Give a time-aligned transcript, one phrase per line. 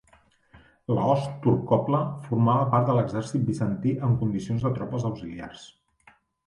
[0.99, 1.99] La host turcople
[2.31, 5.71] formava part de l'exèrcit bizantí en condició de tropes auxiliars.